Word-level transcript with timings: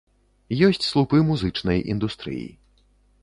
Ёсць 0.67 0.85
слупы 0.91 1.19
музычнай 1.27 1.83
індустрыі. 1.97 2.47